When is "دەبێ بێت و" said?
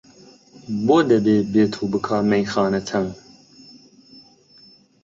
1.09-1.85